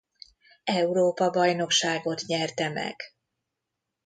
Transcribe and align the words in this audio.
Európa-bajnokságot 0.71 2.21
nyerte 2.27 2.69
meg. 2.69 3.01